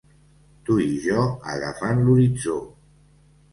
Tu 0.69 0.77
i 0.83 0.85
jo 1.03 1.27
agafant 1.53 2.03
l’horitzó. 2.09 2.59